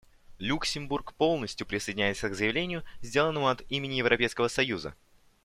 [0.39, 4.95] Люксембург полностью присоединяется к заявлению, сделанному от имени Европейского союза.